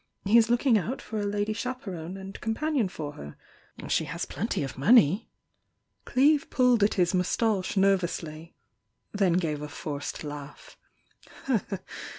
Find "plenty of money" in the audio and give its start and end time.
4.25-5.29